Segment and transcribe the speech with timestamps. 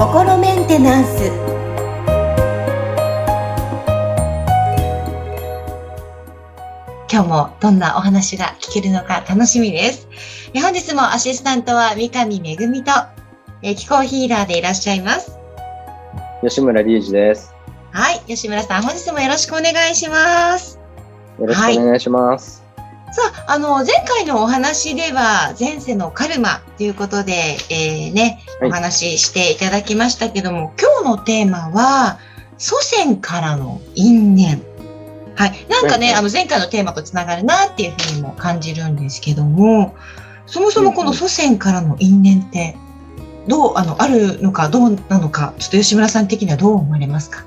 [0.00, 1.30] 心メンテナンス
[7.12, 10.08] 今日もどんなお話が聞けるのか楽しみです。
[10.54, 12.92] え本日もアシスタントは三上めぐみと、
[13.62, 15.38] え気候ヒーラーでいらっしゃいます。
[16.42, 17.54] 吉村隆二です。
[17.92, 20.80] はい、吉村さん、本日もよろしくお願いします。
[21.38, 22.59] よろしくお願いします。
[23.12, 32.18] さあ、あの、前回のお話では、前世のカルマということで、えー、ね、はいお話ししていただきましたけども、今日のテーマは、
[32.58, 34.62] 祖先からの因縁。
[35.34, 35.66] はい。
[35.68, 39.94] なんかね、はいはいあの、前回のテーマとつながるなっていうふうにも感じるんですけども、
[40.46, 42.76] そもそもこの祖先からの因縁って、
[43.48, 47.44] どう、あの、あるのか、どうなのか、ちょっと吉村さん的にはどう思われますか？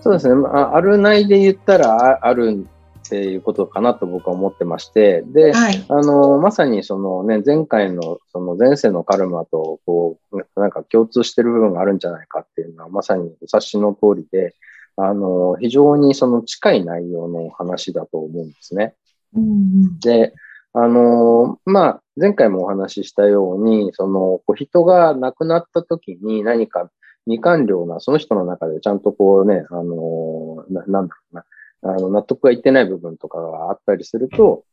[0.00, 0.36] そうですね。
[0.36, 2.66] まあ、あるないで言ったらあある
[3.08, 5.84] っていうことかなと僕は思ってまして、で、はい。
[5.88, 14.54] あの、まさにそのね、前回のその前世のカルマと、こう、なんか共通してる部分があるんじゃないかっていうのは、まさにお察しの通りで、
[14.96, 18.94] あの、非常にその近い内容の話だと思うんですね。
[19.34, 20.34] うんで、
[20.74, 26.90] あのまあ、前回もお話ししたように、その、こう人が亡くなった時に何か
[27.24, 31.44] 未完了な、その人の中でちゃんとこうね、あのななんだろうな、
[31.82, 34.64] あの、納得がいってない部分とかがあったりすると、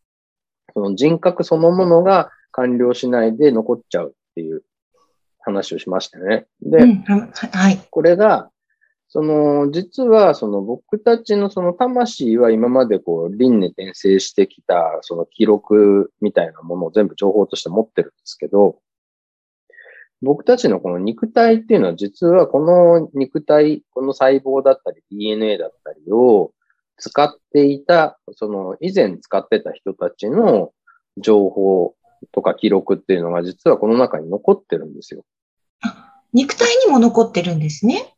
[0.74, 4.64] その人格そのものが完了しないで残っちゃうっていう
[5.40, 6.48] 話をしましたよね。
[6.62, 7.80] で、うんははい。
[7.90, 8.50] これが、
[9.08, 18.80] その、実は、その僕たちのその魂は今までこう、輪廻転生してきた、その記録みたいなものを全部情報として持ってるんですけど、
[20.22, 26.52] 僕たちのこの肉体っていうのは実はこの肉体、この細胞だったり DNA だったりを
[26.98, 30.72] 使っていた、その以前使ってた人たちの
[31.18, 31.96] 情報
[32.32, 35.24] とか記録っていうのが実はこの中に残ってるんですよ。
[36.34, 38.14] 肉体にも残ってるんですね。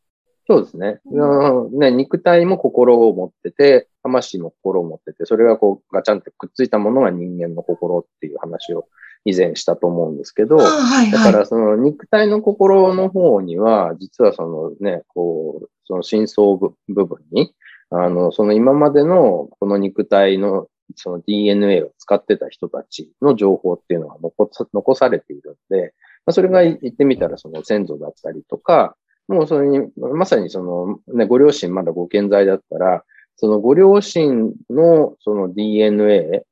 [0.47, 1.02] そうですね。
[1.11, 8.88] うんね、肉体も心を持ってて、魂も心を持ってて、それがこうガチャンってくっついたものが人間の心っていう話を
[9.25, 11.31] 以前したと思うんですけど、あはいだはい。
[11.34, 17.53] からその肉体の心の方には、実はそのね、こう、その深層部部分に、
[17.90, 25.94] あの、その今までのこの肉体のその DNA を使ってた人たちの情報っていうのが残さ残されているんで、
[26.26, 28.96] まあ、それが言ってみたらその先祖だったりとか、
[29.28, 33.03] もうそれに、まさにそのね、ご両親まだご健在だったら、
[33.36, 36.46] そのご両親のその DNA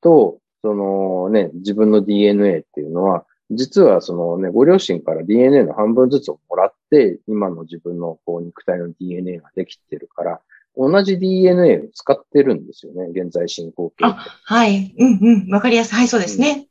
[0.00, 10.40] と、そのね、自分の DNA っていうのは、実はそのね、ご両親から DNA の半分ずつをもらって、今の自分のこう肉体の DNA ができてるから、
[10.76, 14.12] 同じ DNA を使ってるんですよね、現在進行形で。
[14.44, 14.94] はい。
[14.98, 15.52] うんうん。
[15.52, 15.96] わかりやすい。
[15.96, 16.68] はい、そうですね。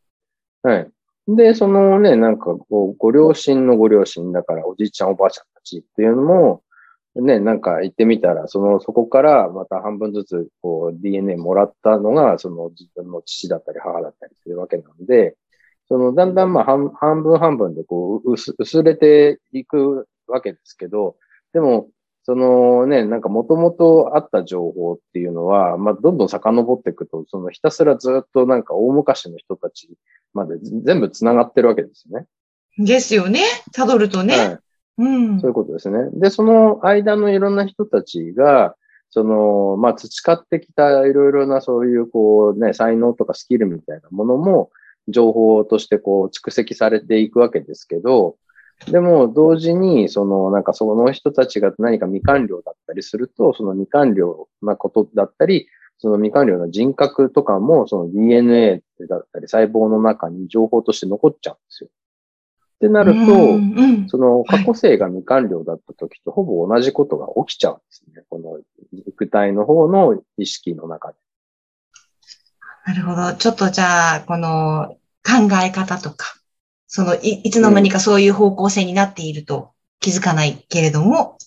[0.64, 0.92] はい。
[1.28, 6.64] で、そのね、なんかこう、ご両親のご両親だから、おじいちゃんおばあちゃんたちっていうのも、
[7.16, 15.36] ね、なんか言ってみたら、その、そこからまた半分ずつ、こう、DNA もらったのが、その自分の父だったり母だったりするわけなんで、
[15.88, 21.18] その、だんだんまあ半、半分半分でこう、薄薄れていくわけですけど、
[21.54, 21.90] でも、
[22.24, 29.90] そのね、なんかもともとあった情報っていうのは、まあ、どんどん遡っていくと、そのひたすらずっとなんか大昔の人たち
[30.34, 32.28] まで全部繋がってるわけですよね。
[32.78, 33.44] ですよね。
[33.76, 34.38] 辿るとね。
[34.38, 34.60] はい。
[35.00, 35.40] うん。
[35.40, 36.10] そういうことですね。
[36.14, 38.76] で、その間のいろんな人たちが、
[39.10, 44.70] その、まあ、培ってきたいろいろなそういう、こうね、才能とかスキルみたいなものも、
[45.08, 48.36] 情報としてこう蓄積されていくわけですけど、
[48.88, 55.68] でも同時に、そのなんかその人たちが何か未完了だったりすると、その未完了なことだったり、
[56.00, 61.90] その未完了な人格とかも、その DNA だったり細胞の中に情報として残っちゃうんですよ。
[61.90, 68.24] ってなると、その過去性が未完了だった時とほぼ同じことが起きちゃうんですね。
[68.30, 68.60] この
[69.06, 71.18] 肉体の方の意識の中で。
[72.88, 73.34] なるほど。
[73.36, 76.41] ちょっとじゃあ、この考え方とか、
[76.94, 79.72] そのい、いつの間にかそういう方向性になっていると
[80.02, 81.38] 気づかないけれども、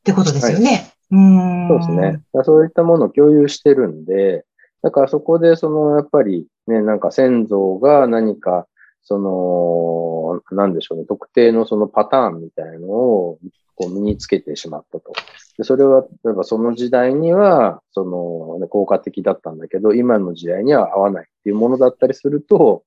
[0.00, 0.90] ってことですよね。
[1.10, 1.68] うーん。
[1.68, 2.22] そうですね。
[2.44, 4.46] そういったものを共有してるんで、
[4.80, 8.66] だからそこでそのやっぱりね、なんか先祖が何か
[9.02, 13.38] その、なんでしょうね、特定のそのパターンみたいのを
[13.74, 15.12] こう身につけてしまったと。
[15.58, 22.82] でそれは、例えばその時代には、その、ね、効果的だったんだけど、今の時代には合わないっていうものだったりすると、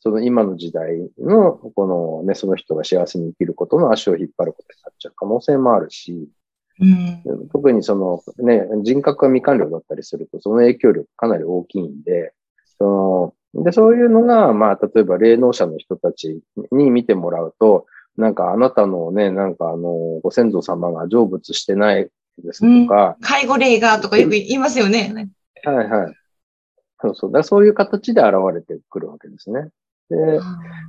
[0.00, 6.28] その今の時代の、このね、その人が幸せに生きることの足を引っ張ることになっちゃう可能性もあるし、
[6.80, 7.48] うん。
[7.52, 12.32] 特にそのね、人格が未完了だったりすると、その影響力かなり大きいんで、
[12.78, 16.40] そので、そういうのが、まあ、例えば霊能者の人たち
[16.70, 17.86] に見てもらうと、
[18.16, 22.08] なんかあなたのね、なんかあの、ご先祖様が成仏してない
[22.44, 25.32] ですとか、うん、介護霊がとかよく言いますよね。
[25.64, 26.14] はいはい。
[27.00, 27.32] そうそう。
[27.32, 29.68] だそういう形で現れてくるわけですね。
[30.10, 30.40] で、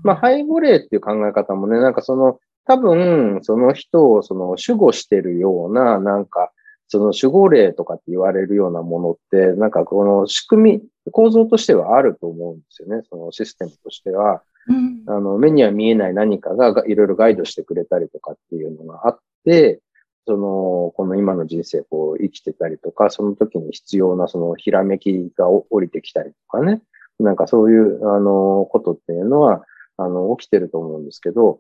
[0.04, 6.52] まあ、背後霊っていう考え方もね、なんかその、多分、その人をその守護してるような、なんか、
[6.88, 13.04] その守護霊とかって言われるようなものって、なんかこの仕組み、構造としてはあると思うんですよね。
[13.10, 14.44] そのシステムとしては。
[14.68, 19.82] うん、あの、目には見えない何かがいろいろガイドしてくれたりとかっていうのがあって、
[20.28, 26.82] その、この今の人生こう生きてたりとか、その時に必要なそのひらめきが降りてきたりとかね。
[27.20, 29.64] なんかそういう、あの、ことっていうのは、
[29.98, 31.60] あの、起きてると思うんですけど、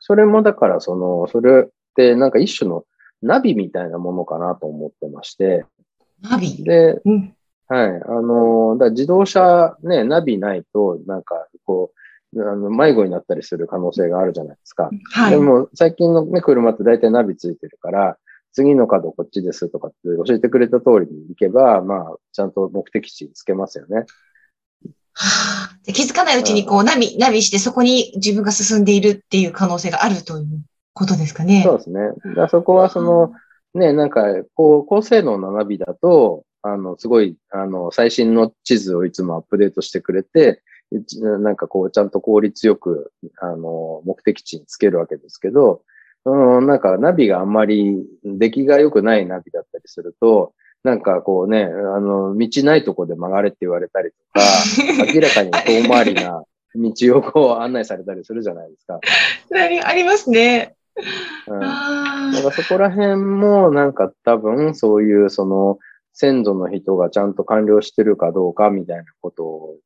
[0.00, 2.84] それもだからその、それってなんか一種の
[3.22, 5.64] ナビみたいなものかなと思ってまして。
[6.20, 6.62] ナビ？
[6.62, 7.34] で、うん、
[7.68, 7.88] はい。
[7.88, 11.92] あの、だ自動車ね、ナビないと、なんか、こ
[12.34, 14.90] う、あの迷子になったりする可能性があるじゃないですか。
[15.12, 15.30] はい。
[15.30, 18.18] でも、最近の、ね、車って大体ナビついてるから、
[18.52, 24.04] 次の角こっちですとかって教えてくれた通りに行けば、まあ、ちゃんと目的地につけますよね。
[25.18, 30.46] はあ、気づかないうちにこうナビ、ナビしてそこに自分が進んでいるっていう可能性があるという
[30.94, 31.62] ことですかね。
[31.64, 32.00] そうですね。
[32.36, 33.32] だそこはその、
[33.74, 34.22] ね、なんか、
[34.54, 40.62] こう、高性能なナビだと、あの、すごい、あの、最新の地図をいつもアップデートしてくれて、
[41.20, 45.82] なんかこう、ちゃんと効率よく、あの、目的地につけるわけですけど、
[46.24, 50.52] うん、なんかナビがあんまり出来が良くないナビだったりすると、
[50.84, 54.40] なんかこうね、あの、道ないとこで曲がれって言われたりとか、
[55.12, 56.44] 明らかに遠回りな
[56.74, 59.00] 道をこう案内されたりするじゃないですか。
[59.84, 60.76] ありますね。
[61.46, 61.60] うん。
[61.60, 65.78] だからそこら辺もなんか多分そういうその
[66.12, 69.76] 先祖の人がちゃんと完了してるかどうかみたいなこと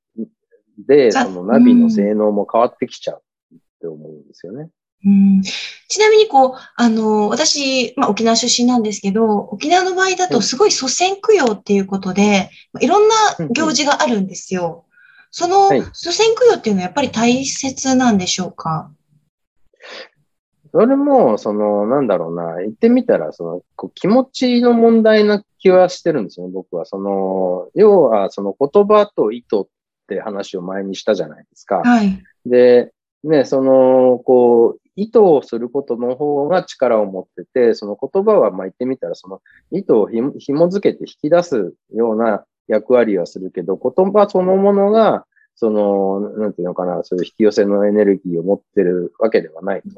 [0.87, 3.23] で、そのナビの性能も変わってきちゃう
[3.55, 4.69] って思うんですよね。
[5.05, 5.43] うん、
[5.89, 12.51] ちなみに、こう、あの、私、まあ、沖縄出身なんですけど、沖縄の場合だとすごい祖先供養っていうことで、
[12.81, 13.15] いろんな
[13.51, 14.85] 行事があるんですよ。
[15.31, 18.93] その祖先供養っていうのはやっぱり大切なんでしょうか？
[20.73, 26.87] それも、その、なんだろうな、言ってみたら、その、こう気持ちの問題な気はしてるんですよね、僕は。
[26.87, 29.69] その、要は、その言葉と意図っ
[30.07, 31.83] て話を前にしたじゃないですか。
[31.83, 32.23] はい。
[32.47, 39.41] で、ね、その、こう、意図をすることの方が力を持ってて、その言葉は、まあ言ってみたら、その
[39.71, 49.89] 意図をひも紐付けて引き出すような役割はするけど、言葉そのものが、その、なんていうのかな、そういう引き寄せのエネルギーを持ってるわけではないと。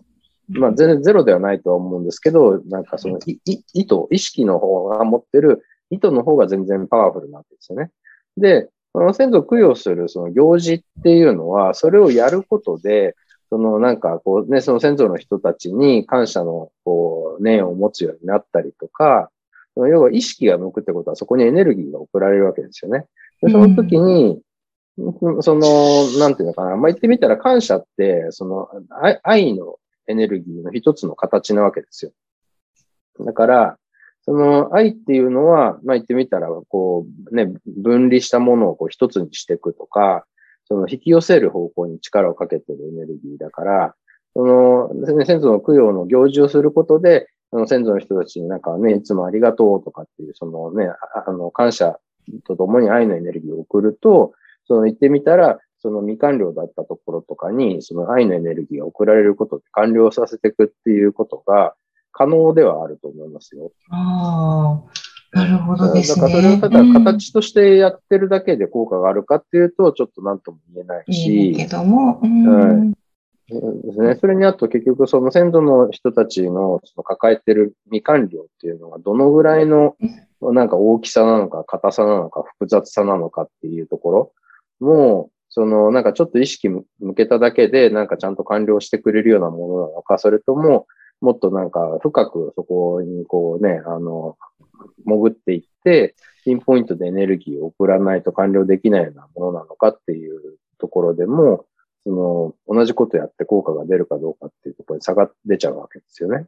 [0.48, 3.38] まあ全然ゼロではないとは思うんですけど、なんかその意
[3.84, 7.90] 図、意識の方が持ってる意図の方が全然パワフルなわけですよね。
[8.36, 13.16] で、その先祖供養するその行事っていうのは、それをやることで、
[13.54, 19.30] そのなんかこうね、その先祖の人たちに感謝のこう念を持つようになったりとか、
[19.76, 23.06] 要は意識が向くってことはそこにエネルギーが送られるわけですよね。
[23.40, 24.40] でその時に、
[25.40, 28.68] その、なんていうのかな、まあ、言ってみたら感謝って、その
[29.22, 29.76] 愛の
[30.08, 32.10] エネルギーの一つの形なわけですよ。
[33.20, 33.78] だから、
[34.22, 40.26] その愛っていうのは、まあ、言ってみたら、こう、ね、分離したものをこう一つにしていくとか、
[40.66, 43.94] その引き寄せる方向に力をかけているエネルギーだから、
[44.34, 44.90] その、
[45.24, 50.88] 先祖の供養の行事をすることで、その先祖の人たちになんかね、いつもありがとうとかっていう、そのね、
[51.26, 51.98] あの、感謝
[52.46, 54.32] とともに愛のエネルギーを送ると、
[54.66, 61.74] その言ってみたら、その未完了だったところとかに、その愛のエネルギーが送られることで完了させていくっていうことが
[62.10, 63.70] 可能ではあると思いますよ。
[63.90, 65.03] ああ。
[65.34, 66.22] なるほどですね。
[66.22, 71.48] だからそれをただ形としてやってるだけで効果があるかっていうと、ちょっと何とも言えないし。
[71.48, 72.20] いいけども。
[72.22, 72.94] うん、はい
[73.48, 74.16] ですね。
[74.20, 79.96] それにあと結局その先祖の人たちのその抱えてる未完了っていうのがどのぐらいの
[80.40, 84.32] なんか大きさなのか、硬さなのか、複雑さなのかっていうところ
[84.80, 90.86] も、そのなんかちょっと意識向けただけでなんかちゃんと完了してくれるようなものなのか、それとも
[91.20, 94.36] もっとなんか深くそこにこうね、あの、
[95.04, 96.14] 潜っていって、
[96.44, 101.66] ピンポイントでエネルギーを送らないと完了できないようなものなのかっていうところでも、
[102.04, 106.46] その、同じことやって効果が出るかどうかっていうところに差が出ちゃうわけですよね。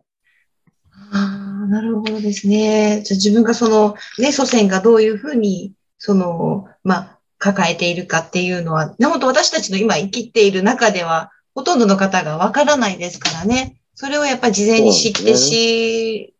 [1.12, 3.02] ああ、なるほどですね。
[3.04, 13.80] じゃ自分がその、ね、祖先がどういうふうに、その、まあ、抱えているかっていうのは、本当私たちの今生きている中では、ほとんどの方がわからないですからね。
[13.94, 16.35] それをやっぱり事前に知ってし、ね、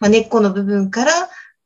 [0.00, 1.12] まあ、根っこの部分から、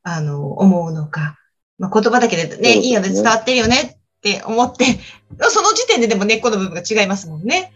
[0.02, 1.36] あの、思うのか。
[1.78, 4.84] まあ、言葉だけでね、いいよね、伝わってるよねって思って、
[5.48, 7.72] その時点ででも根っこの部分が違いますもんね。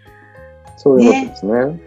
[0.76, 1.66] そういうことですね。
[1.66, 1.80] ね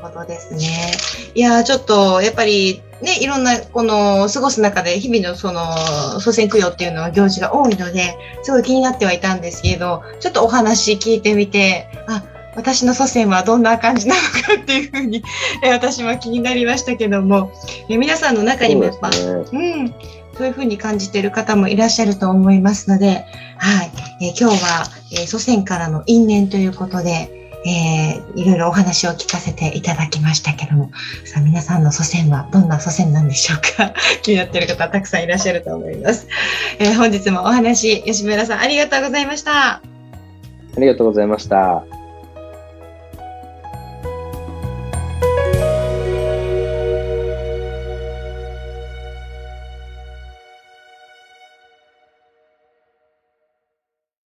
[0.00, 0.92] ことですね。
[1.34, 12.22] いやちょっと、やっぱり、ね、いろんな、この、過ごす中で、日々のその、祖先供養っていうのは行事が多いので、すごい気になってはいたんですけど、ちょっとお話聞いてみて、あ、
[12.60, 15.22] 私の祖先はどんな感じなのかっていうふうに、
[15.64, 17.50] え私は気になりましたけども、
[17.88, 19.16] え皆さんの中にもやっぱ、うね、
[19.52, 19.94] うん、
[20.36, 23.24] そういうふうに感じている方もいらっしゃると思いますので、
[23.58, 23.90] はい、
[24.26, 27.36] え今日は、え祖先からの因縁ということで、
[27.66, 30.90] えー、いろいろお話を聞かせていただきましたけども、
[31.24, 33.92] さあ皆さんの祖先はどんな祖先なんでしょうか？
[34.22, 36.26] 気になっている方たくさんいらっしゃると思います。
[36.78, 39.72] えー、本日もお話、吉村さんありがとうございました。
[39.72, 39.82] あ
[40.78, 41.99] りがとうございました。